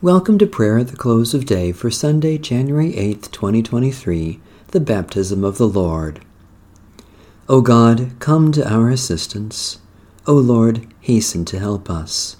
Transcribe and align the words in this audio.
Welcome 0.00 0.38
to 0.38 0.46
prayer 0.46 0.78
at 0.78 0.86
the 0.86 0.96
close 0.96 1.34
of 1.34 1.44
day 1.44 1.72
for 1.72 1.90
Sunday, 1.90 2.38
January 2.38 2.92
8th, 2.92 3.32
2023, 3.32 4.38
the 4.68 4.78
baptism 4.78 5.42
of 5.42 5.58
the 5.58 5.66
Lord. 5.66 6.24
O 7.48 7.60
God, 7.62 8.12
come 8.20 8.52
to 8.52 8.72
our 8.72 8.90
assistance. 8.90 9.78
O 10.24 10.34
Lord, 10.34 10.86
hasten 11.00 11.44
to 11.46 11.58
help 11.58 11.90
us. 11.90 12.36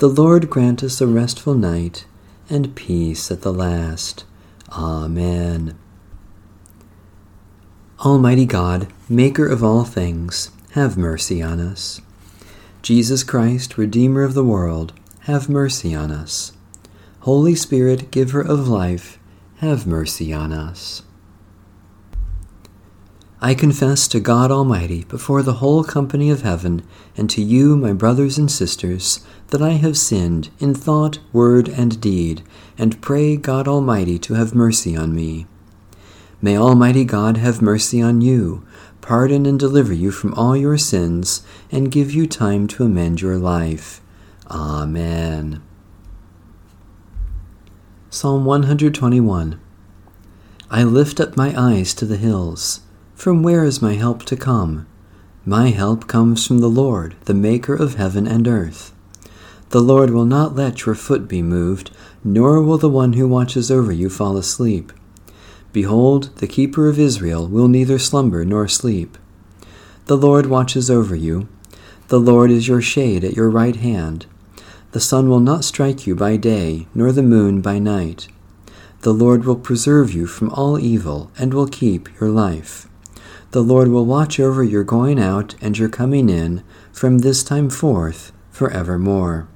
The 0.00 0.06
Lord 0.06 0.50
grant 0.50 0.82
us 0.82 1.00
a 1.00 1.06
restful 1.06 1.54
night 1.54 2.04
and 2.50 2.76
peace 2.76 3.30
at 3.30 3.40
the 3.40 3.54
last. 3.54 4.26
Amen. 4.68 5.78
Almighty 8.00 8.44
God, 8.44 8.92
Maker 9.08 9.48
of 9.48 9.64
all 9.64 9.84
things, 9.84 10.50
have 10.72 10.98
mercy 10.98 11.40
on 11.40 11.58
us. 11.58 12.02
Jesus 12.82 13.24
Christ, 13.24 13.78
Redeemer 13.78 14.24
of 14.24 14.34
the 14.34 14.44
world, 14.44 14.92
have 15.20 15.48
mercy 15.48 15.94
on 15.94 16.10
us. 16.10 16.52
Holy 17.22 17.54
Spirit, 17.54 18.10
Giver 18.10 18.40
of 18.40 18.66
life, 18.66 19.16
have 19.58 19.86
mercy 19.86 20.32
on 20.32 20.52
us. 20.52 21.02
I 23.40 23.54
confess 23.54 24.08
to 24.08 24.18
God 24.18 24.50
Almighty 24.50 25.04
before 25.04 25.44
the 25.44 25.54
whole 25.54 25.84
company 25.84 26.30
of 26.30 26.42
heaven 26.42 26.82
and 27.16 27.30
to 27.30 27.40
you, 27.40 27.76
my 27.76 27.92
brothers 27.92 28.38
and 28.38 28.50
sisters, 28.50 29.24
that 29.50 29.62
I 29.62 29.74
have 29.74 29.96
sinned 29.96 30.50
in 30.58 30.74
thought, 30.74 31.20
word, 31.32 31.68
and 31.68 32.00
deed, 32.00 32.42
and 32.76 33.00
pray 33.00 33.36
God 33.36 33.68
Almighty 33.68 34.18
to 34.18 34.34
have 34.34 34.52
mercy 34.52 34.96
on 34.96 35.14
me. 35.14 35.46
May 36.40 36.56
Almighty 36.56 37.04
God 37.04 37.36
have 37.36 37.62
mercy 37.62 38.02
on 38.02 38.20
you, 38.20 38.66
pardon 39.00 39.46
and 39.46 39.60
deliver 39.60 39.92
you 39.92 40.10
from 40.10 40.34
all 40.34 40.56
your 40.56 40.76
sins, 40.76 41.46
and 41.70 41.92
give 41.92 42.10
you 42.10 42.26
time 42.26 42.66
to 42.66 42.82
amend 42.82 43.20
your 43.20 43.38
life. 43.38 44.00
Amen. 44.50 45.62
Psalm 48.14 48.44
121 48.44 49.58
I 50.70 50.82
lift 50.84 51.18
up 51.18 51.34
my 51.34 51.58
eyes 51.58 51.94
to 51.94 52.04
the 52.04 52.18
hills. 52.18 52.82
From 53.14 53.42
where 53.42 53.64
is 53.64 53.80
my 53.80 53.94
help 53.94 54.26
to 54.26 54.36
come? 54.36 54.86
My 55.46 55.70
help 55.70 56.08
comes 56.08 56.46
from 56.46 56.58
the 56.58 56.68
Lord, 56.68 57.16
the 57.24 57.32
Maker 57.32 57.74
of 57.74 57.94
heaven 57.94 58.26
and 58.26 58.46
earth. 58.46 58.92
The 59.70 59.80
Lord 59.80 60.10
will 60.10 60.26
not 60.26 60.54
let 60.54 60.84
your 60.84 60.94
foot 60.94 61.26
be 61.26 61.40
moved, 61.40 61.90
nor 62.22 62.60
will 62.60 62.76
the 62.76 62.90
one 62.90 63.14
who 63.14 63.26
watches 63.26 63.70
over 63.70 63.90
you 63.92 64.10
fall 64.10 64.36
asleep. 64.36 64.92
Behold, 65.72 66.36
the 66.36 66.46
keeper 66.46 66.90
of 66.90 66.98
Israel 66.98 67.48
will 67.48 67.66
neither 67.66 67.98
slumber 67.98 68.44
nor 68.44 68.68
sleep. 68.68 69.16
The 70.04 70.18
Lord 70.18 70.44
watches 70.44 70.90
over 70.90 71.16
you. 71.16 71.48
The 72.08 72.20
Lord 72.20 72.50
is 72.50 72.68
your 72.68 72.82
shade 72.82 73.24
at 73.24 73.36
your 73.36 73.48
right 73.48 73.76
hand. 73.76 74.26
The 74.92 75.00
sun 75.00 75.28
will 75.28 75.40
not 75.40 75.64
strike 75.64 76.06
you 76.06 76.14
by 76.14 76.36
day, 76.36 76.86
nor 76.94 77.12
the 77.12 77.22
moon 77.22 77.60
by 77.60 77.78
night. 77.78 78.28
The 79.00 79.12
Lord 79.12 79.44
will 79.44 79.56
preserve 79.56 80.12
you 80.12 80.26
from 80.26 80.50
all 80.50 80.78
evil, 80.78 81.30
and 81.38 81.52
will 81.52 81.66
keep 81.66 82.08
your 82.20 82.28
life. 82.30 82.86
The 83.52 83.62
Lord 83.62 83.88
will 83.88 84.06
watch 84.06 84.38
over 84.38 84.62
your 84.62 84.84
going 84.84 85.18
out 85.18 85.54
and 85.60 85.76
your 85.76 85.88
coming 85.88 86.28
in 86.28 86.62
from 86.92 87.18
this 87.18 87.42
time 87.42 87.68
forth 87.68 88.32
for 88.50 88.70
evermore. 88.70 89.48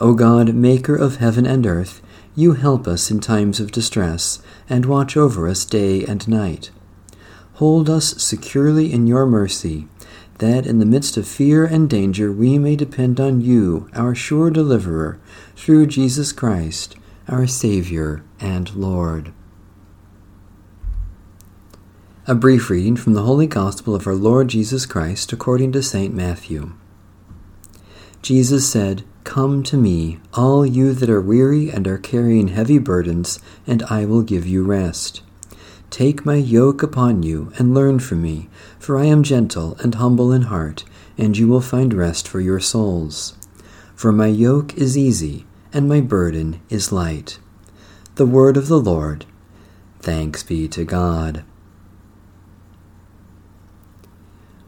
O 0.00 0.14
God, 0.14 0.54
Maker 0.54 0.94
of 0.94 1.16
heaven 1.16 1.44
and 1.44 1.66
earth, 1.66 2.00
you 2.36 2.52
help 2.52 2.86
us 2.86 3.10
in 3.10 3.18
times 3.18 3.58
of 3.58 3.72
distress, 3.72 4.40
and 4.68 4.86
watch 4.86 5.16
over 5.16 5.48
us 5.48 5.64
day 5.64 6.04
and 6.04 6.28
night. 6.28 6.70
Hold 7.58 7.90
us 7.90 8.22
securely 8.22 8.92
in 8.92 9.08
your 9.08 9.26
mercy, 9.26 9.88
that 10.38 10.64
in 10.64 10.78
the 10.78 10.86
midst 10.86 11.16
of 11.16 11.26
fear 11.26 11.64
and 11.64 11.90
danger 11.90 12.30
we 12.30 12.56
may 12.56 12.76
depend 12.76 13.18
on 13.18 13.40
you, 13.40 13.90
our 13.94 14.14
sure 14.14 14.48
deliverer, 14.48 15.18
through 15.56 15.86
Jesus 15.86 16.30
Christ, 16.30 16.94
our 17.26 17.48
Savior 17.48 18.22
and 18.38 18.72
Lord. 18.76 19.32
A 22.28 22.36
brief 22.36 22.70
reading 22.70 22.94
from 22.94 23.14
the 23.14 23.24
Holy 23.24 23.48
Gospel 23.48 23.92
of 23.92 24.06
our 24.06 24.14
Lord 24.14 24.46
Jesus 24.46 24.86
Christ 24.86 25.32
according 25.32 25.72
to 25.72 25.82
St. 25.82 26.14
Matthew. 26.14 26.74
Jesus 28.22 28.70
said, 28.70 29.02
Come 29.24 29.64
to 29.64 29.76
me, 29.76 30.20
all 30.32 30.64
you 30.64 30.92
that 30.92 31.10
are 31.10 31.20
weary 31.20 31.70
and 31.70 31.88
are 31.88 31.98
carrying 31.98 32.48
heavy 32.48 32.78
burdens, 32.78 33.40
and 33.66 33.82
I 33.90 34.04
will 34.04 34.22
give 34.22 34.46
you 34.46 34.62
rest. 34.62 35.22
Take 35.90 36.26
my 36.26 36.34
yoke 36.34 36.82
upon 36.82 37.22
you 37.22 37.52
and 37.58 37.74
learn 37.74 37.98
from 37.98 38.22
me, 38.22 38.48
for 38.78 38.98
I 38.98 39.04
am 39.06 39.22
gentle 39.22 39.76
and 39.76 39.94
humble 39.94 40.32
in 40.32 40.42
heart, 40.42 40.84
and 41.16 41.36
you 41.36 41.48
will 41.48 41.60
find 41.60 41.94
rest 41.94 42.28
for 42.28 42.40
your 42.40 42.60
souls. 42.60 43.34
For 43.94 44.12
my 44.12 44.26
yoke 44.26 44.74
is 44.74 44.96
easy, 44.96 45.46
and 45.72 45.88
my 45.88 46.00
burden 46.00 46.60
is 46.68 46.92
light. 46.92 47.38
The 48.16 48.26
word 48.26 48.56
of 48.56 48.68
the 48.68 48.80
Lord. 48.80 49.24
Thanks 50.00 50.42
be 50.42 50.68
to 50.68 50.84
God. 50.84 51.44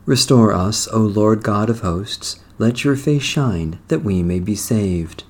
Restore 0.06 0.52
us, 0.52 0.88
O 0.88 0.98
Lord 0.98 1.42
God 1.42 1.70
of 1.70 1.80
hosts 1.80 2.40
let 2.60 2.84
your 2.84 2.94
face 2.94 3.22
shine, 3.22 3.78
that 3.88 4.04
we 4.04 4.22
may 4.22 4.38
be 4.38 4.54
saved. 4.54 5.24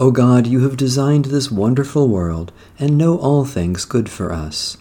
O 0.00 0.12
God, 0.12 0.46
you 0.46 0.60
have 0.60 0.76
designed 0.76 1.24
this 1.24 1.50
wonderful 1.50 2.06
world, 2.06 2.52
and 2.78 2.96
know 2.96 3.18
all 3.18 3.44
things 3.44 3.84
good 3.84 4.08
for 4.08 4.32
us. 4.32 4.76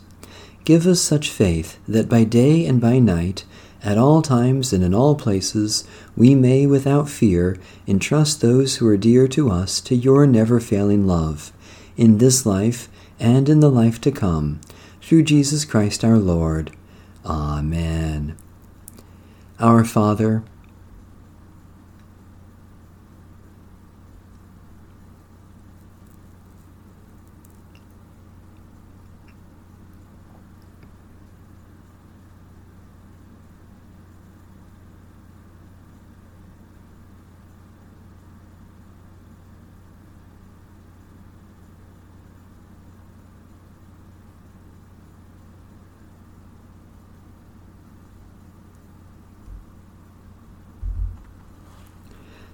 Give 0.63 0.85
us 0.85 1.01
such 1.01 1.31
faith 1.31 1.79
that 1.87 2.07
by 2.07 2.23
day 2.23 2.67
and 2.67 2.79
by 2.79 2.99
night, 2.99 3.43
at 3.83 3.97
all 3.97 4.21
times 4.21 4.73
and 4.73 4.83
in 4.83 4.93
all 4.93 5.15
places, 5.15 5.85
we 6.15 6.35
may, 6.35 6.67
without 6.67 7.09
fear, 7.09 7.57
entrust 7.87 8.41
those 8.41 8.75
who 8.75 8.87
are 8.87 8.97
dear 8.97 9.27
to 9.29 9.49
us 9.49 9.81
to 9.81 9.95
your 9.95 10.27
never 10.27 10.59
failing 10.59 11.07
love, 11.07 11.51
in 11.95 12.19
this 12.19 12.45
life 12.45 12.87
and 13.19 13.49
in 13.49 13.59
the 13.59 13.71
life 13.71 13.99
to 14.01 14.11
come, 14.11 14.61
through 15.01 15.23
Jesus 15.23 15.65
Christ 15.65 16.03
our 16.03 16.19
Lord. 16.19 16.71
Amen. 17.25 18.37
Our 19.59 19.83
Father, 19.83 20.43